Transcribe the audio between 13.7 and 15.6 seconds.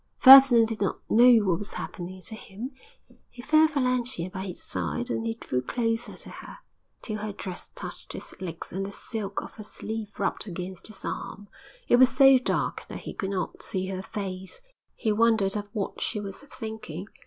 her face; he wondered